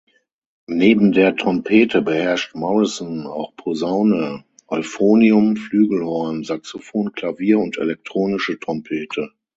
Neben 0.65 1.11
der 1.11 1.35
Trompete 1.35 2.01
beherrscht 2.01 2.55
Morrison 2.55 3.27
auch 3.27 3.55
Posaune, 3.55 4.43
Euphonium, 4.67 5.57
Flügelhorn, 5.57 6.43
Saxophon, 6.43 7.11
Klavier 7.11 7.59
und 7.59 7.77
elektronische 7.77 8.57
Trompete. 8.59 9.31